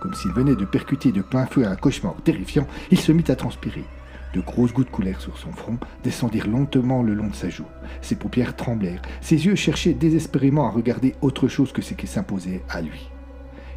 Comme 0.00 0.14
s'il 0.14 0.30
venait 0.32 0.54
de 0.54 0.64
percuter 0.64 1.10
de 1.10 1.22
plein 1.22 1.46
feu 1.46 1.66
un 1.66 1.74
cauchemar 1.74 2.14
terrifiant, 2.22 2.68
il 2.92 3.00
se 3.00 3.10
mit 3.10 3.24
à 3.28 3.34
transpirer. 3.34 3.84
De 4.32 4.40
grosses 4.40 4.72
gouttes 4.72 4.90
coulèrent 4.90 5.20
sur 5.20 5.36
son 5.38 5.52
front, 5.52 5.78
descendirent 6.02 6.48
lentement 6.48 7.02
le 7.02 7.14
long 7.14 7.28
de 7.28 7.34
sa 7.34 7.50
joue. 7.50 7.66
Ses 8.00 8.16
paupières 8.16 8.56
tremblèrent, 8.56 9.02
ses 9.20 9.44
yeux 9.44 9.56
cherchaient 9.56 9.92
désespérément 9.92 10.66
à 10.66 10.70
regarder 10.70 11.14
autre 11.20 11.48
chose 11.48 11.72
que 11.72 11.82
ce 11.82 11.94
qui 11.94 12.06
s'imposait 12.06 12.62
à 12.68 12.80
lui. 12.80 13.10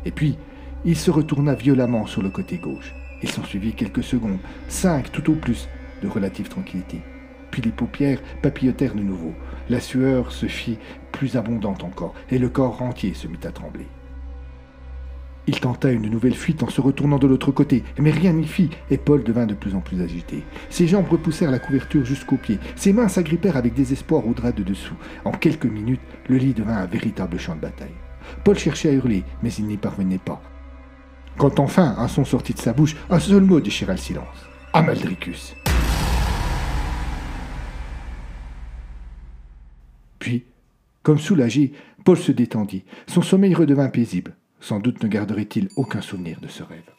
Et 0.06 0.12
puis, 0.12 0.38
il 0.86 0.96
se 0.96 1.12
retourna 1.12 1.56
violemment 1.56 2.06
sur 2.06 2.22
le 2.22 2.30
côté 2.30 2.58
gauche. 2.58 2.94
Il 3.22 3.30
s'en 3.30 3.44
suivit 3.44 3.74
quelques 3.74 4.04
secondes, 4.04 4.40
cinq 4.68 5.12
tout 5.12 5.32
au 5.32 5.36
plus, 5.36 5.68
de 6.02 6.08
relative 6.08 6.48
tranquillité. 6.48 7.02
Puis 7.52 7.62
les 7.62 7.72
paupières 7.72 8.22
papillotèrent 8.42 8.96
de 8.96 9.02
nouveau. 9.02 9.34
La 9.70 9.80
sueur 9.80 10.32
se 10.32 10.46
fit 10.46 10.78
plus 11.12 11.38
abondante 11.38 11.84
encore, 11.84 12.14
et 12.30 12.38
le 12.38 12.50
corps 12.50 12.82
entier 12.82 13.14
se 13.14 13.28
mit 13.28 13.40
à 13.44 13.52
trembler. 13.52 13.88
Il 15.48 15.60
tenta 15.60 15.92
une 15.92 16.10
nouvelle 16.10 16.34
fuite 16.34 16.64
en 16.64 16.70
se 16.70 16.82
retournant 16.82 17.20
de 17.20 17.28
l'autre 17.28 17.52
côté, 17.52 17.84
mais 18.00 18.10
rien 18.10 18.34
n'y 18.34 18.48
fit, 18.48 18.72
et 18.90 18.98
Paul 18.98 19.24
devint 19.24 19.46
de 19.46 19.54
plus 19.54 19.76
en 19.76 19.80
plus 19.80 20.02
agité. 20.02 20.44
Ses 20.70 20.88
jambes 20.88 21.08
repoussèrent 21.08 21.52
la 21.52 21.60
couverture 21.60 22.04
jusqu'aux 22.04 22.38
pieds, 22.38 22.60
ses 22.76 22.94
mains 22.94 23.08
s'agrippèrent 23.08 23.58
avec 23.58 23.76
désespoir 23.76 24.28
au 24.28 24.34
drap 24.34 24.52
de 24.52 24.64
dessous. 24.64 24.96
En 25.24 25.32
quelques 25.32 25.66
minutes, 25.66 26.02
le 26.30 26.38
lit 26.38 26.54
devint 26.54 26.78
un 26.78 26.88
véritable 26.88 27.38
champ 27.38 27.56
de 27.56 27.62
bataille. 27.62 27.94
Paul 28.44 28.58
cherchait 28.58 28.90
à 28.90 28.94
hurler, 28.94 29.24
mais 29.44 29.54
il 29.54 29.66
n'y 29.66 29.78
parvenait 29.78 30.18
pas. 30.18 30.42
Quand 31.38 31.60
enfin 31.60 31.96
un 31.98 32.08
son 32.08 32.26
sortit 32.26 32.54
de 32.54 32.60
sa 32.60 32.74
bouche, 32.74 32.96
un 33.10 33.20
seul 33.20 33.44
mot 33.44 33.60
déchira 33.60 33.92
le 33.92 34.00
silence. 34.00 34.26
Amaldricus. 34.74 35.56
Puis, 40.18 40.46
comme 41.04 41.20
soulagé, 41.20 41.74
Paul 42.04 42.18
se 42.18 42.32
détendit. 42.32 42.84
Son 43.06 43.22
sommeil 43.22 43.54
redevint 43.54 43.90
paisible. 43.90 44.36
Sans 44.68 44.80
doute 44.80 45.04
ne 45.04 45.08
garderait-il 45.08 45.70
aucun 45.76 46.02
souvenir 46.02 46.40
de 46.42 46.48
ce 46.48 46.64
rêve. 46.64 46.90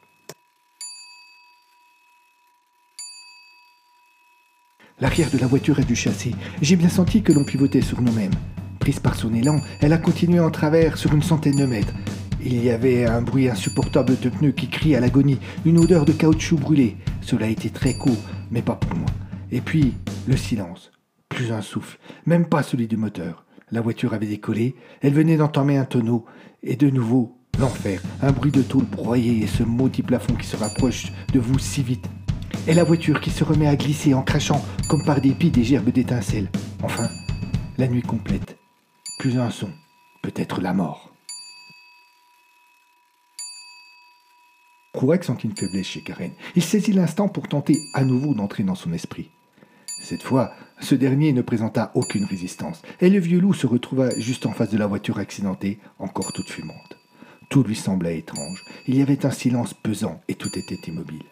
L'arrière 5.00 5.32
de 5.32 5.38
la 5.38 5.48
voiture 5.48 5.80
a 5.80 5.82
dû 5.82 5.96
chasser. 5.96 6.32
J'ai 6.62 6.76
bien 6.76 6.88
senti 6.88 7.24
que 7.24 7.32
l'on 7.32 7.42
pivotait 7.42 7.82
sur 7.82 8.00
nous-mêmes. 8.00 8.30
Prise 8.78 9.00
par 9.00 9.16
son 9.16 9.34
élan, 9.34 9.60
elle 9.80 9.92
a 9.92 9.98
continué 9.98 10.38
en 10.38 10.52
travers 10.52 10.96
sur 10.96 11.12
une 11.12 11.24
centaine 11.24 11.56
de 11.56 11.66
mètres. 11.66 11.92
Il 12.40 12.62
y 12.62 12.70
avait 12.70 13.04
un 13.04 13.20
bruit 13.20 13.48
insupportable 13.48 14.16
de 14.20 14.28
pneus 14.28 14.52
qui 14.52 14.70
crient 14.70 14.94
à 14.94 15.00
l'agonie, 15.00 15.40
une 15.64 15.78
odeur 15.78 16.04
de 16.04 16.12
caoutchouc 16.12 16.60
brûlé. 16.60 16.96
Cela 17.20 17.46
a 17.46 17.48
été 17.48 17.70
très 17.70 17.94
court, 17.94 18.22
mais 18.52 18.62
pas 18.62 18.76
pour 18.76 18.96
moi. 18.96 19.10
Et 19.50 19.60
puis, 19.60 19.94
le 20.28 20.36
silence. 20.36 20.92
Plus 21.28 21.50
un 21.50 21.62
souffle, 21.62 21.98
même 22.26 22.48
pas 22.48 22.62
celui 22.62 22.86
du 22.86 22.96
moteur. 22.96 23.44
La 23.72 23.80
voiture 23.80 24.14
avait 24.14 24.28
décollé, 24.28 24.76
elle 25.00 25.14
venait 25.14 25.36
d'entamer 25.36 25.76
un 25.76 25.84
tonneau, 25.84 26.26
et 26.62 26.76
de 26.76 26.88
nouveau, 26.90 27.36
l'enfer, 27.58 28.02
un 28.22 28.32
bruit 28.32 28.52
de 28.52 28.62
tôle 28.62 28.84
broyée 28.84 29.42
et 29.42 29.46
ce 29.46 29.62
maudit 29.62 30.02
plafond 30.02 30.34
qui 30.34 30.46
se 30.46 30.56
rapproche 30.56 31.12
de 31.32 31.40
vous 31.40 31.58
si 31.58 31.82
vite. 31.82 32.08
Et 32.66 32.74
la 32.74 32.84
voiture 32.84 33.20
qui 33.20 33.30
se 33.30 33.44
remet 33.44 33.68
à 33.68 33.76
glisser 33.76 34.14
en 34.14 34.22
crachant 34.22 34.64
comme 34.88 35.04
par 35.04 35.20
dépit 35.20 35.50
des 35.50 35.64
gerbes 35.64 35.90
d'étincelles. 35.90 36.50
Enfin, 36.82 37.08
la 37.78 37.88
nuit 37.88 38.02
complète. 38.02 38.56
Plus 39.18 39.38
un 39.38 39.50
son, 39.50 39.70
peut-être 40.22 40.60
la 40.60 40.74
mort. 40.74 41.12
Rouac 44.94 45.24
sentit 45.24 45.46
une 45.46 45.56
faiblesse 45.56 45.86
chez 45.86 46.02
Karen. 46.02 46.32
Il 46.54 46.62
saisit 46.62 46.92
l'instant 46.92 47.28
pour 47.28 47.48
tenter 47.48 47.78
à 47.92 48.04
nouveau 48.04 48.34
d'entrer 48.34 48.62
dans 48.62 48.74
son 48.74 48.92
esprit. 48.92 49.30
Cette 50.02 50.22
fois, 50.22 50.52
ce 50.80 50.94
dernier 50.94 51.32
ne 51.32 51.42
présenta 51.42 51.90
aucune 51.94 52.24
résistance, 52.24 52.82
et 53.00 53.10
le 53.10 53.18
vieux 53.18 53.40
loup 53.40 53.54
se 53.54 53.66
retrouva 53.66 54.10
juste 54.18 54.46
en 54.46 54.52
face 54.52 54.70
de 54.70 54.78
la 54.78 54.86
voiture 54.86 55.18
accidentée, 55.18 55.80
encore 55.98 56.32
toute 56.32 56.50
fumante. 56.50 56.96
Tout 57.48 57.62
lui 57.62 57.76
sembla 57.76 58.12
étrange. 58.12 58.64
Il 58.86 58.96
y 58.96 59.02
avait 59.02 59.24
un 59.24 59.30
silence 59.30 59.74
pesant 59.74 60.20
et 60.28 60.34
tout 60.34 60.58
était 60.58 60.90
immobile. 60.90 61.22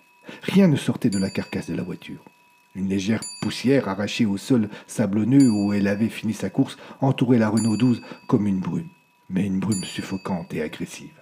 Rien 0.42 0.68
ne 0.68 0.76
sortait 0.76 1.10
de 1.10 1.18
la 1.18 1.30
carcasse 1.30 1.68
de 1.68 1.74
la 1.74 1.82
voiture. 1.82 2.24
Une 2.74 2.88
légère 2.88 3.20
poussière 3.40 3.88
arrachée 3.88 4.26
au 4.26 4.36
sol 4.36 4.68
sablonneux 4.86 5.50
où 5.50 5.72
elle 5.72 5.86
avait 5.86 6.08
fini 6.08 6.32
sa 6.32 6.50
course 6.50 6.76
entourait 7.00 7.38
la 7.38 7.48
Renault 7.48 7.76
12 7.76 8.02
comme 8.26 8.46
une 8.46 8.60
brume, 8.60 8.88
mais 9.28 9.46
une 9.46 9.60
brume 9.60 9.84
suffocante 9.84 10.52
et 10.54 10.62
agressive. 10.62 11.12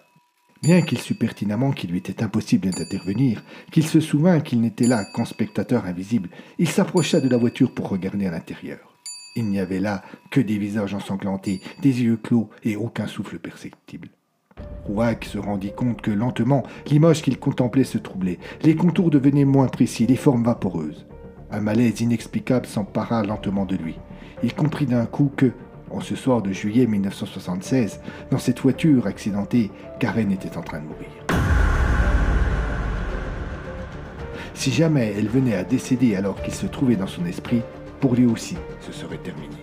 Bien 0.62 0.80
qu'il 0.80 0.98
sût 0.98 1.16
pertinemment 1.16 1.72
qu'il 1.72 1.90
lui 1.90 1.98
était 1.98 2.22
impossible 2.22 2.70
d'intervenir, 2.70 3.42
qu'il 3.70 3.86
se 3.86 4.00
souvint 4.00 4.40
qu'il 4.40 4.60
n'était 4.60 4.86
là 4.86 5.04
qu'en 5.12 5.24
spectateur 5.24 5.86
invisible, 5.86 6.30
il 6.58 6.68
s'approcha 6.68 7.20
de 7.20 7.28
la 7.28 7.36
voiture 7.36 7.74
pour 7.74 7.88
regarder 7.88 8.26
à 8.26 8.30
l'intérieur. 8.30 8.96
Il 9.34 9.46
n'y 9.46 9.58
avait 9.58 9.80
là 9.80 10.02
que 10.30 10.40
des 10.40 10.58
visages 10.58 10.94
ensanglantés, 10.94 11.60
des 11.80 12.02
yeux 12.02 12.16
clos 12.16 12.48
et 12.62 12.76
aucun 12.76 13.06
souffle 13.06 13.38
perceptible. 13.38 14.08
Rouac 14.84 15.24
se 15.24 15.38
rendit 15.38 15.72
compte 15.72 16.00
que 16.00 16.10
lentement, 16.10 16.64
l'image 16.86 17.22
qu'il 17.22 17.38
contemplait 17.38 17.84
se 17.84 17.98
troublait. 17.98 18.38
Les 18.62 18.74
contours 18.74 19.10
devenaient 19.10 19.44
moins 19.44 19.68
précis, 19.68 20.06
les 20.06 20.16
formes 20.16 20.44
vaporeuses. 20.44 21.06
Un 21.50 21.60
malaise 21.60 22.00
inexplicable 22.00 22.66
s'empara 22.66 23.22
lentement 23.22 23.64
de 23.64 23.76
lui. 23.76 23.98
Il 24.42 24.54
comprit 24.54 24.86
d'un 24.86 25.06
coup 25.06 25.30
que, 25.36 25.52
en 25.90 26.00
ce 26.00 26.16
soir 26.16 26.42
de 26.42 26.52
juillet 26.52 26.86
1976, 26.86 28.00
dans 28.30 28.38
cette 28.38 28.60
voiture 28.60 29.06
accidentée, 29.06 29.70
Karen 30.00 30.32
était 30.32 30.56
en 30.56 30.62
train 30.62 30.80
de 30.80 30.86
mourir. 30.86 31.10
Si 34.54 34.70
jamais 34.70 35.14
elle 35.16 35.28
venait 35.28 35.56
à 35.56 35.64
décéder 35.64 36.16
alors 36.16 36.40
qu'il 36.42 36.54
se 36.54 36.66
trouvait 36.66 36.96
dans 36.96 37.06
son 37.06 37.24
esprit, 37.26 37.62
pour 38.00 38.14
lui 38.14 38.26
aussi, 38.26 38.56
ce 38.80 38.92
serait 38.92 39.18
terminé. 39.18 39.56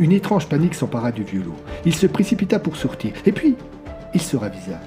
Une 0.00 0.12
étrange 0.12 0.48
panique 0.48 0.74
s'empara 0.74 1.12
du 1.12 1.22
vieux 1.22 1.42
loup. 1.42 1.56
Il 1.84 1.94
se 1.94 2.06
précipita 2.06 2.58
pour 2.58 2.76
sortir, 2.76 3.12
et 3.26 3.32
puis 3.32 3.54
il 4.14 4.22
se 4.22 4.34
ravisa. 4.34 4.80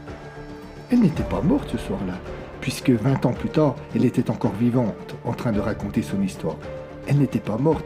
Elle 0.90 1.02
n'était 1.02 1.22
pas 1.22 1.40
morte 1.40 1.70
ce 1.70 1.78
soir-là, 1.78 2.16
puisque 2.62 2.90
vingt 2.90 3.24
ans 3.28 3.34
plus 3.34 3.50
tard, 3.50 3.76
elle 3.96 4.06
était 4.06 4.32
encore 4.32 4.54
vivante, 4.54 5.16
en 5.24 5.34
train 5.34 5.52
de 5.52 5.60
raconter 5.60 6.02
son 6.02 6.20
histoire. 6.24 6.58
Elle 7.06 7.20
n'était 7.20 7.38
pas 7.38 7.60
morte, 7.60 7.86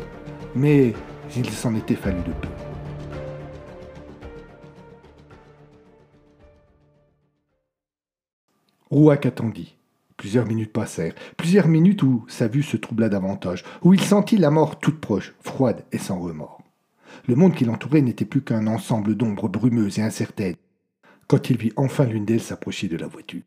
mais 0.55 0.93
il 1.35 1.49
s'en 1.49 1.75
était 1.75 1.95
fallu 1.95 2.19
de 2.19 2.31
peu. 2.31 2.47
Rouac 8.89 9.25
attendit. 9.25 9.75
Plusieurs 10.15 10.45
minutes 10.45 10.71
passèrent, 10.71 11.13
plusieurs 11.35 11.67
minutes 11.67 12.03
où 12.03 12.23
sa 12.29 12.47
vue 12.47 12.63
se 12.63 12.77
troubla 12.77 13.09
davantage, 13.09 13.65
où 13.83 13.93
il 13.93 14.01
sentit 14.01 14.37
la 14.37 14.49
mort 14.49 14.79
toute 14.79 15.01
proche, 15.01 15.35
froide 15.41 15.83
et 15.91 15.97
sans 15.97 16.19
remords. 16.19 16.61
Le 17.27 17.35
monde 17.35 17.53
qui 17.53 17.65
l'entourait 17.65 18.01
n'était 18.01 18.25
plus 18.25 18.41
qu'un 18.41 18.67
ensemble 18.67 19.15
d'ombres 19.15 19.49
brumeuses 19.49 19.99
et 19.99 20.03
incertaines, 20.03 20.55
quand 21.27 21.49
il 21.49 21.57
vit 21.57 21.73
enfin 21.75 22.05
l'une 22.05 22.25
d'elles 22.25 22.41
s'approcher 22.41 22.87
de 22.87 22.97
la 22.97 23.07
voiture. 23.07 23.41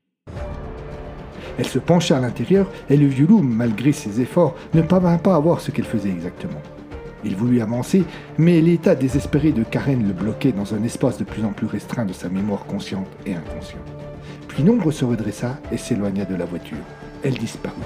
Elle 1.59 1.67
se 1.67 1.79
pencha 1.79 2.17
à 2.17 2.21
l'intérieur 2.21 2.71
et 2.89 2.97
le 2.97 3.07
vieux 3.07 3.27
loup, 3.27 3.43
malgré 3.43 3.93
ses 3.93 4.21
efforts, 4.21 4.57
ne 4.75 4.83
parvint 4.83 5.19
pas 5.19 5.35
à 5.35 5.41
voir 5.41 5.61
ce 5.61 5.71
qu'elle 5.71 5.85
faisait 5.85 6.11
exactement. 6.11 6.61
Il 7.23 7.37
voulut 7.37 7.61
avancer, 7.61 8.05
mais 8.39 8.61
l'état 8.61 8.95
désespéré 8.95 9.53
de 9.53 9.63
Karen 9.63 10.07
le 10.07 10.15
bloquait 10.15 10.53
dans 10.53 10.75
un 10.75 10.83
espace 10.85 11.19
de 11.19 11.25
plus 11.25 11.45
en 11.45 11.53
plus 11.53 11.67
restreint 11.67 12.07
de 12.07 12.15
sa 12.15 12.31
mémoire 12.31 12.65
consciente 12.65 13.09
et 13.27 13.35
inconsciente. 13.35 13.83
Puis 14.49 14.63
l'ombre 14.63 14.91
se 14.91 15.05
redressa 15.05 15.59
et 15.71 15.77
s'éloigna 15.77 16.25
de 16.25 16.35
la 16.35 16.47
voiture. 16.47 16.79
Elle 17.23 17.35
disparut. 17.35 17.77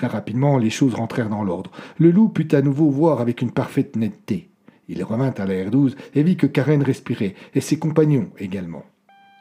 Très 0.00 0.06
rapidement, 0.06 0.56
les 0.56 0.70
choses 0.70 0.94
rentrèrent 0.94 1.28
dans 1.28 1.44
l'ordre. 1.44 1.70
Le 1.98 2.10
loup 2.10 2.30
put 2.30 2.54
à 2.54 2.62
nouveau 2.62 2.88
voir 2.88 3.20
avec 3.20 3.42
une 3.42 3.50
parfaite 3.50 3.96
netteté. 3.96 4.48
Il 4.88 5.04
revint 5.04 5.34
à 5.36 5.44
la 5.44 5.52
R12 5.52 5.94
et 6.14 6.22
vit 6.22 6.38
que 6.38 6.46
Karen 6.46 6.82
respirait, 6.82 7.34
et 7.54 7.60
ses 7.60 7.78
compagnons 7.78 8.30
également. 8.38 8.82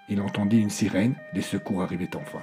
Il 0.10 0.20
entendit 0.20 0.60
une 0.60 0.70
sirène, 0.70 1.16
les 1.34 1.42
secours 1.42 1.82
arrivaient 1.82 2.14
enfin. 2.14 2.42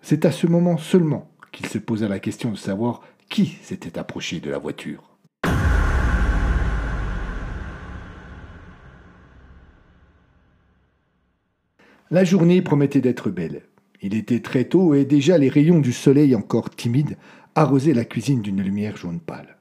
C'est 0.00 0.24
à 0.24 0.32
ce 0.32 0.46
moment 0.46 0.78
seulement 0.78 1.30
qu'il 1.52 1.66
se 1.66 1.76
posa 1.76 2.08
la 2.08 2.18
question 2.18 2.50
de 2.50 2.56
savoir 2.56 3.02
qui 3.28 3.58
s'était 3.62 3.98
approché 3.98 4.40
de 4.40 4.48
la 4.48 4.56
voiture. 4.56 5.09
La 12.12 12.24
journée 12.24 12.60
promettait 12.60 13.00
d'être 13.00 13.30
belle. 13.30 13.62
Il 14.02 14.16
était 14.16 14.40
très 14.40 14.64
tôt 14.64 14.94
et 14.94 15.04
déjà 15.04 15.38
les 15.38 15.48
rayons 15.48 15.78
du 15.78 15.92
soleil 15.92 16.34
encore 16.34 16.70
timides 16.70 17.16
arrosaient 17.54 17.94
la 17.94 18.04
cuisine 18.04 18.42
d'une 18.42 18.62
lumière 18.62 18.96
jaune 18.96 19.20
pâle. 19.20 19.58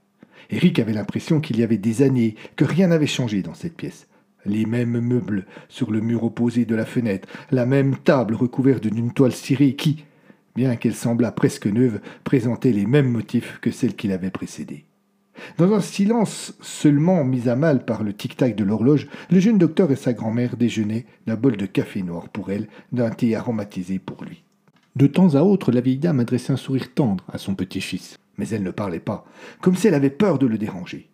Eric 0.50 0.80
avait 0.80 0.94
l'impression 0.94 1.42
qu'il 1.42 1.60
y 1.60 1.64
avait 1.64 1.78
des 1.78 2.02
années 2.02 2.34
que 2.56 2.66
rien 2.66 2.88
n'avait 2.88 3.06
changé 3.06 3.44
dans 3.44 3.54
cette 3.54 3.78
pièce. 3.78 4.08
Les 4.48 4.66
mêmes 4.66 5.00
meubles 5.00 5.46
sur 5.68 5.92
le 5.92 6.02
mur 6.02 6.24
opposé 6.24 6.66
de 6.66 6.74
la 6.74 6.86
fenêtre, 6.86 7.28
la 7.52 7.68
même 7.68 7.98
table 7.98 8.34
recouverte 8.34 8.88
d'une 8.88 9.14
toile 9.14 9.34
cirée 9.34 9.76
qui, 9.76 10.06
bien 10.56 10.76
qu'elle 10.76 10.96
semblât 10.96 11.32
presque 11.32 11.68
neuve, 11.68 12.02
présentait 12.24 12.72
les 12.72 12.88
mêmes 12.88 13.12
motifs 13.12 13.60
que 13.62 13.70
celle 13.70 13.96
qui 13.96 14.08
l'avait 14.08 14.32
précédée. 14.32 14.86
Dans 15.58 15.74
un 15.74 15.82
silence 15.82 16.54
seulement 16.62 17.24
mis 17.24 17.50
à 17.50 17.56
mal 17.56 17.86
par 17.86 18.04
le 18.04 18.14
tic-tac 18.14 18.56
de 18.56 18.64
l'horloge, 18.64 19.08
le 19.30 19.40
jeune 19.40 19.58
docteur 19.58 19.92
et 19.92 19.96
sa 19.96 20.14
grand-mère 20.14 20.58
déjeunaient 20.58 21.06
d'un 21.28 21.36
bol 21.36 21.58
de 21.58 21.66
café 21.66 22.04
noir 22.04 22.30
pour 22.30 22.52
elle, 22.52 22.68
d'un 22.92 23.10
thé 23.10 23.36
aromatisé 23.36 24.00
pour 24.00 24.24
lui. 24.24 24.44
De 24.96 25.08
temps 25.08 25.36
à 25.36 25.42
autre, 25.42 25.72
la 25.72 25.82
vieille 25.82 25.98
dame 25.98 26.20
adressait 26.20 26.54
un 26.54 26.58
sourire 26.58 26.94
tendre 26.94 27.24
à 27.32 27.38
son 27.38 27.56
petit-fils, 27.56 28.18
mais 28.38 28.50
elle 28.50 28.64
ne 28.64 28.72
parlait 28.72 29.00
pas, 29.00 29.26
comme 29.62 29.76
si 29.76 29.88
elle 29.88 29.94
avait 29.94 30.10
peur 30.10 30.40
de 30.40 30.48
le 30.48 30.58
déranger. 30.58 31.10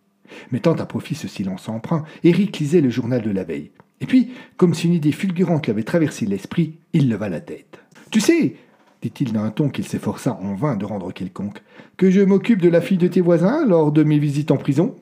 Mettant 0.50 0.74
à 0.74 0.86
profit 0.86 1.14
ce 1.14 1.28
silence 1.28 1.68
emprunt, 1.68 2.04
Eric 2.24 2.58
lisait 2.58 2.80
le 2.80 2.90
journal 2.90 3.22
de 3.22 3.30
la 3.30 3.44
veille. 3.44 3.70
Et 4.00 4.06
puis, 4.06 4.32
comme 4.56 4.74
si 4.74 4.86
une 4.86 4.94
idée 4.94 5.12
fulgurante 5.12 5.66
lui 5.66 5.70
avait 5.70 5.82
traversé 5.82 6.26
l'esprit, 6.26 6.78
il 6.92 7.08
leva 7.08 7.28
la 7.28 7.40
tête. 7.40 7.78
Tu 8.10 8.20
sais, 8.20 8.56
dit-il 9.02 9.32
d'un 9.32 9.50
ton 9.50 9.68
qu'il 9.68 9.86
s'efforça 9.86 10.38
en 10.42 10.54
vain 10.54 10.76
de 10.76 10.84
rendre 10.84 11.12
quelconque, 11.12 11.62
que 11.96 12.10
je 12.10 12.20
m'occupe 12.20 12.62
de 12.62 12.68
la 12.68 12.80
fille 12.80 12.98
de 12.98 13.08
tes 13.08 13.20
voisins 13.20 13.66
lors 13.66 13.92
de 13.92 14.02
mes 14.02 14.18
visites 14.18 14.50
en 14.50 14.56
prison? 14.56 14.96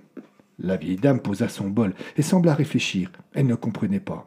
La 0.59 0.77
vieille 0.77 0.97
dame 0.97 1.21
posa 1.21 1.49
son 1.49 1.69
bol 1.69 1.95
et 2.17 2.23
sembla 2.23 2.55
réfléchir. 2.55 3.11
Elle 3.35 3.47
ne 3.47 3.55
comprenait 3.55 4.01
pas. 4.01 4.27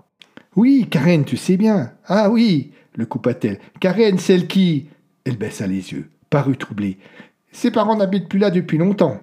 Oui, 0.55 0.87
Karen, 0.89 1.23
tu 1.23 1.37
sais 1.37 1.57
bien. 1.57 1.93
Ah 2.05 2.29
oui, 2.29 2.71
le 2.95 3.05
coupa-t-elle. 3.05 3.59
Karen, 3.79 4.17
celle 4.17 4.47
qui. 4.47 4.87
Elle 5.23 5.37
baissa 5.37 5.67
les 5.67 5.91
yeux, 5.91 6.09
parut 6.29 6.57
troublée. 6.57 6.97
Ses 7.51 7.71
parents 7.71 7.95
n'habitent 7.95 8.29
plus 8.29 8.39
là 8.39 8.51
depuis 8.51 8.77
longtemps. 8.77 9.19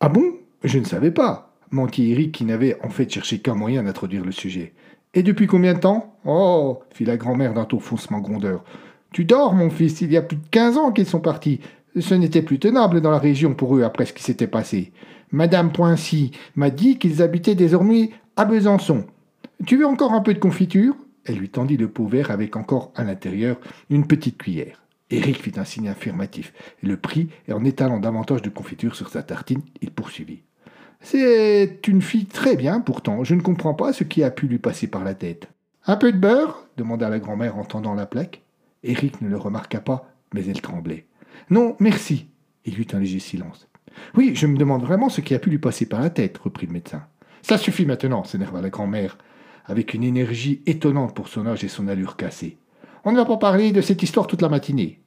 Ah 0.00 0.08
bon? 0.08 0.34
Je 0.62 0.78
ne 0.78 0.84
savais 0.84 1.10
pas, 1.10 1.56
mentit 1.70 2.12
Eric 2.12 2.32
qui 2.32 2.44
n'avait 2.44 2.78
en 2.82 2.90
fait 2.90 3.10
cherché 3.10 3.38
qu'un 3.38 3.54
moyen 3.54 3.82
d'introduire 3.82 4.24
le 4.24 4.32
sujet. 4.32 4.74
Et 5.14 5.22
depuis 5.22 5.46
combien 5.46 5.74
de 5.74 5.80
temps? 5.80 6.18
Oh 6.24 6.80
fit 6.92 7.04
la 7.04 7.16
grand-mère 7.16 7.54
d'un 7.54 7.64
ton 7.64 7.80
faussement 7.80 8.20
grondeur. 8.20 8.64
Tu 9.12 9.24
dors, 9.24 9.54
mon 9.54 9.70
fils, 9.70 10.00
il 10.00 10.12
y 10.12 10.16
a 10.16 10.22
plus 10.22 10.36
de 10.36 10.46
quinze 10.50 10.76
ans 10.76 10.92
qu'ils 10.92 11.06
sont 11.06 11.20
partis. 11.20 11.60
Ce 11.98 12.14
n'était 12.14 12.42
plus 12.42 12.58
tenable 12.58 13.00
dans 13.00 13.10
la 13.10 13.18
région 13.18 13.54
pour 13.54 13.76
eux 13.76 13.82
après 13.82 14.06
ce 14.06 14.12
qui 14.12 14.22
s'était 14.22 14.46
passé. 14.46 14.92
Madame 15.32 15.72
Poincy 15.72 16.32
m'a 16.54 16.70
dit 16.70 16.98
qu'ils 16.98 17.22
habitaient 17.22 17.54
désormais 17.54 18.10
à 18.36 18.44
Besançon. 18.44 19.04
Tu 19.66 19.76
veux 19.76 19.86
encore 19.86 20.12
un 20.12 20.20
peu 20.20 20.34
de 20.34 20.38
confiture? 20.38 20.94
Elle 21.24 21.36
lui 21.36 21.48
tendit 21.48 21.76
le 21.76 21.88
pot 21.88 22.06
vert 22.06 22.30
avec 22.30 22.56
encore 22.56 22.92
à 22.94 23.04
l'intérieur 23.04 23.58
une 23.90 24.06
petite 24.06 24.38
cuillère. 24.38 24.80
Eric 25.10 25.42
fit 25.42 25.58
un 25.58 25.64
signe 25.64 25.88
affirmatif, 25.88 26.52
et 26.82 26.86
le 26.86 26.96
prit, 26.96 27.28
et 27.48 27.52
en 27.52 27.64
étalant 27.64 27.98
davantage 27.98 28.42
de 28.42 28.48
confiture 28.48 28.94
sur 28.94 29.08
sa 29.08 29.22
tartine, 29.22 29.62
il 29.82 29.90
poursuivit. 29.90 30.42
C'est 31.00 31.80
une 31.88 32.02
fille 32.02 32.26
très 32.26 32.56
bien, 32.56 32.80
pourtant, 32.80 33.24
je 33.24 33.34
ne 33.34 33.40
comprends 33.40 33.74
pas 33.74 33.92
ce 33.92 34.04
qui 34.04 34.22
a 34.22 34.30
pu 34.30 34.46
lui 34.46 34.58
passer 34.58 34.86
par 34.86 35.02
la 35.02 35.14
tête. 35.14 35.48
Un 35.86 35.96
peu 35.96 36.12
de 36.12 36.18
beurre? 36.18 36.68
demanda 36.76 37.08
la 37.08 37.18
grand-mère 37.18 37.56
en 37.58 37.64
tendant 37.64 37.94
la 37.94 38.06
plaque. 38.06 38.42
Eric 38.82 39.20
ne 39.20 39.28
le 39.28 39.36
remarqua 39.36 39.80
pas, 39.80 40.12
mais 40.34 40.46
elle 40.46 40.60
tremblait. 40.60 41.06
Non, 41.50 41.76
merci. 41.80 42.28
Il 42.64 42.78
y 42.78 42.82
eut 42.82 42.86
un 42.92 42.98
léger 42.98 43.18
silence. 43.18 43.68
Oui, 44.14 44.32
je 44.34 44.46
me 44.46 44.56
demande 44.56 44.82
vraiment 44.82 45.08
ce 45.08 45.20
qui 45.20 45.34
a 45.34 45.38
pu 45.38 45.50
lui 45.50 45.58
passer 45.58 45.86
par 45.86 46.00
la 46.00 46.10
tête, 46.10 46.38
reprit 46.38 46.66
le 46.66 46.72
médecin. 46.72 47.04
Ça 47.42 47.58
suffit 47.58 47.86
maintenant, 47.86 48.24
s'énerva 48.24 48.60
la 48.60 48.70
grand-mère, 48.70 49.18
avec 49.64 49.94
une 49.94 50.04
énergie 50.04 50.62
étonnante 50.66 51.14
pour 51.14 51.28
son 51.28 51.46
âge 51.46 51.64
et 51.64 51.68
son 51.68 51.88
allure 51.88 52.16
cassée. 52.16 52.58
On 53.04 53.12
ne 53.12 53.16
va 53.16 53.24
pas 53.24 53.38
parler 53.38 53.72
de 53.72 53.80
cette 53.80 54.02
histoire 54.02 54.26
toute 54.26 54.42
la 54.42 54.48
matinée. 54.48 55.00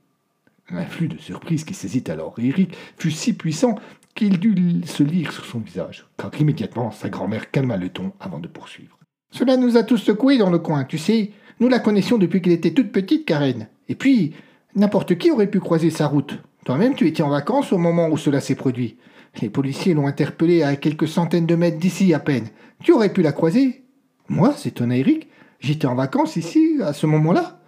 Un 0.69 0.85
flux 0.85 1.07
de 1.07 1.17
surprise 1.17 1.63
qui 1.63 1.73
saisit 1.73 2.09
alors 2.09 2.35
Eric 2.39 2.75
fut 2.97 3.11
si 3.11 3.33
puissant 3.33 3.75
qu'il 4.15 4.39
dut 4.39 4.81
se 4.85 5.03
lire 5.03 5.31
sur 5.31 5.45
son 5.45 5.59
visage, 5.59 6.07
car 6.17 6.31
immédiatement 6.39 6.91
sa 6.91 7.09
grand-mère 7.09 7.51
calma 7.51 7.77
le 7.77 7.89
ton 7.89 8.13
avant 8.19 8.39
de 8.39 8.47
poursuivre. 8.47 8.97
Cela 9.31 9.57
nous 9.57 9.77
a 9.77 9.83
tous 9.83 9.97
secoués 9.97 10.37
dans 10.37 10.51
le 10.51 10.59
coin, 10.59 10.83
tu 10.85 10.97
sais. 10.97 11.31
Nous 11.59 11.69
la 11.69 11.79
connaissions 11.79 12.17
depuis 12.17 12.41
qu'elle 12.41 12.53
était 12.53 12.73
toute 12.73 12.91
petite, 12.91 13.25
Karen. 13.25 13.67
Et 13.89 13.95
puis, 13.95 14.33
n'importe 14.75 15.17
qui 15.17 15.31
aurait 15.31 15.49
pu 15.49 15.59
croiser 15.59 15.89
sa 15.89 16.07
route. 16.07 16.39
Toi-même, 16.65 16.95
tu 16.95 17.07
étais 17.07 17.23
en 17.23 17.29
vacances 17.29 17.73
au 17.73 17.77
moment 17.77 18.09
où 18.09 18.17
cela 18.17 18.39
s'est 18.39 18.55
produit. 18.55 18.97
Les 19.41 19.49
policiers 19.49 19.93
l'ont 19.93 20.07
interpellée 20.07 20.63
à 20.63 20.75
quelques 20.75 21.07
centaines 21.07 21.45
de 21.45 21.55
mètres 21.55 21.79
d'ici 21.79 22.13
à 22.13 22.19
peine. 22.19 22.47
Tu 22.83 22.91
aurais 22.91 23.11
pu 23.11 23.21
la 23.21 23.31
croiser. 23.31 23.83
Moi, 24.29 24.53
s'étonna 24.53 24.97
Eric. 24.97 25.27
J'étais 25.59 25.87
en 25.87 25.95
vacances 25.95 26.35
ici, 26.35 26.77
à 26.81 26.93
ce 26.93 27.05
moment-là. 27.07 27.59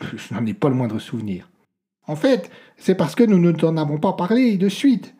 Je 0.00 0.34
n'en 0.34 0.46
ai 0.46 0.54
pas 0.54 0.68
le 0.68 0.74
moindre 0.74 0.98
souvenir. 0.98 1.48
En 2.06 2.16
fait, 2.16 2.50
c'est 2.76 2.94
parce 2.94 3.14
que 3.14 3.24
nous 3.24 3.38
ne 3.38 3.52
t'en 3.52 3.76
avons 3.76 3.98
pas 3.98 4.14
parlé 4.14 4.56
de 4.56 4.68
suite. 4.68 5.14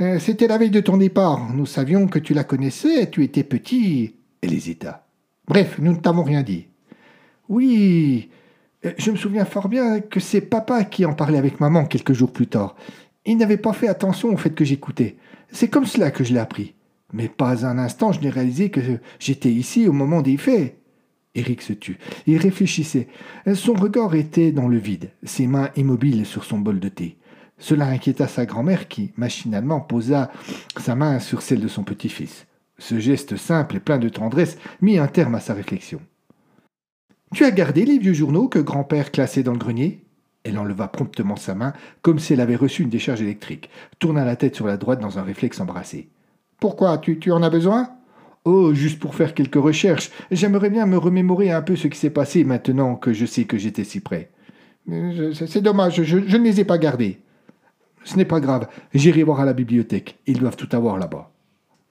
Euh, 0.00 0.18
c'était 0.18 0.46
la 0.46 0.58
veille 0.58 0.70
de 0.70 0.80
ton 0.80 0.96
départ. 0.96 1.52
Nous 1.54 1.66
savions 1.66 2.06
que 2.06 2.18
tu 2.18 2.34
la 2.34 2.44
connaissais, 2.44 3.10
tu 3.10 3.24
étais 3.24 3.44
petit. 3.44 4.14
Elle 4.42 4.52
hésita. 4.52 5.06
Bref, 5.46 5.78
nous 5.80 5.92
ne 5.92 5.98
t'avons 5.98 6.22
rien 6.22 6.42
dit. 6.42 6.68
Oui, 7.48 8.28
euh, 8.84 8.92
je 8.98 9.10
me 9.10 9.16
souviens 9.16 9.44
fort 9.44 9.68
bien 9.68 10.00
que 10.00 10.20
c'est 10.20 10.40
papa 10.40 10.84
qui 10.84 11.04
en 11.04 11.14
parlait 11.14 11.38
avec 11.38 11.60
maman 11.60 11.84
quelques 11.86 12.12
jours 12.12 12.32
plus 12.32 12.46
tard. 12.46 12.76
Il 13.24 13.38
n'avait 13.38 13.56
pas 13.56 13.72
fait 13.72 13.88
attention 13.88 14.30
au 14.32 14.36
fait 14.36 14.50
que 14.50 14.64
j'écoutais. 14.64 15.16
C'est 15.50 15.68
comme 15.68 15.86
cela 15.86 16.10
que 16.10 16.24
je 16.24 16.32
l'ai 16.32 16.40
appris. 16.40 16.74
Mais 17.12 17.28
pas 17.28 17.66
un 17.66 17.78
instant 17.78 18.12
je 18.12 18.20
n'ai 18.20 18.30
réalisé 18.30 18.70
que 18.70 18.80
j'étais 19.18 19.50
ici 19.50 19.88
au 19.88 19.92
moment 19.92 20.20
des 20.20 20.36
faits. 20.36 20.76
Eric 21.34 21.62
se 21.62 21.72
tut. 21.72 21.98
Il 22.26 22.36
réfléchissait. 22.36 23.08
Son 23.54 23.74
regard 23.74 24.14
était 24.14 24.52
dans 24.52 24.68
le 24.68 24.78
vide, 24.78 25.10
ses 25.22 25.46
mains 25.46 25.70
immobiles 25.76 26.26
sur 26.26 26.44
son 26.44 26.58
bol 26.58 26.80
de 26.80 26.88
thé. 26.88 27.16
Cela 27.58 27.86
inquiéta 27.86 28.28
sa 28.28 28.46
grand-mère 28.46 28.88
qui, 28.88 29.12
machinalement, 29.16 29.80
posa 29.80 30.30
sa 30.76 30.94
main 30.94 31.18
sur 31.18 31.42
celle 31.42 31.60
de 31.60 31.68
son 31.68 31.82
petit-fils. 31.82 32.46
Ce 32.78 32.98
geste 32.98 33.36
simple 33.36 33.76
et 33.76 33.80
plein 33.80 33.98
de 33.98 34.08
tendresse 34.08 34.58
mit 34.80 34.98
un 34.98 35.08
terme 35.08 35.34
à 35.34 35.40
sa 35.40 35.54
réflexion. 35.54 36.00
Tu 37.34 37.44
as 37.44 37.50
gardé 37.50 37.84
les 37.84 37.98
vieux 37.98 38.14
journaux 38.14 38.48
que 38.48 38.58
grand-père 38.58 39.12
classait 39.12 39.42
dans 39.42 39.52
le 39.52 39.58
grenier? 39.58 40.04
Elle 40.44 40.58
enleva 40.58 40.88
promptement 40.88 41.36
sa 41.36 41.54
main, 41.54 41.74
comme 42.00 42.18
si 42.18 42.32
elle 42.32 42.40
avait 42.40 42.56
reçu 42.56 42.82
une 42.82 42.88
décharge 42.88 43.20
électrique, 43.20 43.68
tourna 43.98 44.24
la 44.24 44.36
tête 44.36 44.54
sur 44.54 44.66
la 44.66 44.76
droite 44.76 45.00
dans 45.00 45.18
un 45.18 45.22
réflexe 45.22 45.60
embrassé. 45.60 46.08
Pourquoi? 46.58 46.98
Tu, 46.98 47.18
tu 47.18 47.30
en 47.30 47.42
as 47.42 47.50
besoin? 47.50 47.90
Oh, 48.44 48.72
juste 48.72 48.98
pour 48.98 49.14
faire 49.14 49.34
quelques 49.34 49.56
recherches. 49.56 50.10
J'aimerais 50.30 50.70
bien 50.70 50.86
me 50.86 50.96
remémorer 50.96 51.50
un 51.50 51.60
peu 51.60 51.76
ce 51.76 51.88
qui 51.88 51.98
s'est 51.98 52.08
passé 52.08 52.44
maintenant 52.44 52.96
que 52.96 53.12
je 53.12 53.26
sais 53.26 53.44
que 53.44 53.58
j'étais 53.58 53.84
si 53.84 54.00
près. 54.00 54.30
C'est 55.34 55.60
dommage, 55.60 56.02
je, 56.02 56.20
je 56.26 56.36
ne 56.36 56.44
les 56.44 56.60
ai 56.60 56.64
pas 56.64 56.78
gardés. 56.78 57.18
Ce 58.04 58.16
n'est 58.16 58.24
pas 58.24 58.40
grave, 58.40 58.68
j'irai 58.94 59.22
voir 59.22 59.40
à 59.40 59.44
la 59.44 59.52
bibliothèque. 59.52 60.18
Ils 60.26 60.38
doivent 60.38 60.56
tout 60.56 60.74
avoir 60.74 60.96
là-bas. 60.96 61.30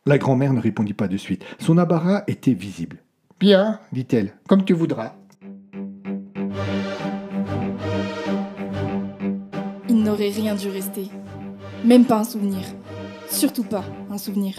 La 0.08 0.18
grand-mère 0.18 0.54
ne 0.54 0.62
répondit 0.62 0.94
pas 0.94 1.08
de 1.08 1.18
suite. 1.18 1.46
Son 1.60 1.78
embarras 1.78 2.24
était 2.26 2.54
visible. 2.54 2.98
Bien, 3.40 3.80
dit-elle, 3.92 4.34
comme 4.48 4.66
tu 4.66 4.74
voudras. 4.74 5.14
Rien 10.26 10.56
dû 10.56 10.70
rester. 10.70 11.10
Même 11.86 12.06
pas 12.06 12.18
un 12.18 12.24
souvenir. 12.24 12.62
Surtout 13.30 13.64
pas 13.64 13.84
un 14.10 14.18
souvenir. 14.18 14.56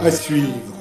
À 0.00 0.10
suivre. 0.10 0.73